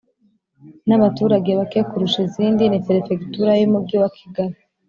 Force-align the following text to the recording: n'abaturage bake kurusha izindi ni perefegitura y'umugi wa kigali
n'abaturage 0.87 1.51
bake 1.59 1.79
kurusha 1.89 2.19
izindi 2.27 2.63
ni 2.67 2.79
perefegitura 2.87 3.51
y'umugi 3.55 3.95
wa 4.01 4.09
kigali 4.17 4.55